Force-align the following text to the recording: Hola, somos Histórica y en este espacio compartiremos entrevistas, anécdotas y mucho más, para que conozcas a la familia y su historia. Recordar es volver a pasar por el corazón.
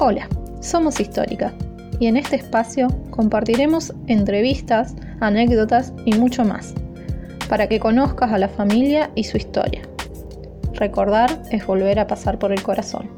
Hola, 0.00 0.28
somos 0.60 1.00
Histórica 1.00 1.52
y 1.98 2.06
en 2.06 2.16
este 2.16 2.36
espacio 2.36 2.86
compartiremos 3.10 3.92
entrevistas, 4.06 4.94
anécdotas 5.18 5.92
y 6.04 6.14
mucho 6.14 6.44
más, 6.44 6.72
para 7.48 7.66
que 7.66 7.80
conozcas 7.80 8.30
a 8.30 8.38
la 8.38 8.48
familia 8.48 9.10
y 9.16 9.24
su 9.24 9.38
historia. 9.38 9.82
Recordar 10.74 11.42
es 11.50 11.66
volver 11.66 11.98
a 11.98 12.06
pasar 12.06 12.38
por 12.38 12.52
el 12.52 12.62
corazón. 12.62 13.10